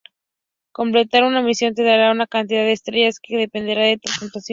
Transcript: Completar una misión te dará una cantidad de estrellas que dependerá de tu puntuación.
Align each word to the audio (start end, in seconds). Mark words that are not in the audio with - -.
Completar 0.71 1.23
una 1.23 1.43
misión 1.43 1.75
te 1.75 1.83
dará 1.83 2.09
una 2.09 2.25
cantidad 2.25 2.63
de 2.63 2.71
estrellas 2.71 3.19
que 3.21 3.37
dependerá 3.37 3.83
de 3.83 3.99
tu 3.99 4.11
puntuación. 4.19 4.49